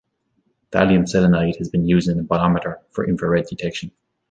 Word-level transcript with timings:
Thallium 0.71 1.03
selenide 1.03 1.59
has 1.59 1.69
been 1.69 1.87
used 1.87 2.09
in 2.09 2.17
a 2.19 2.23
bolometer 2.23 2.79
for 2.89 3.07
infrared 3.07 3.45
detection. 3.45 3.91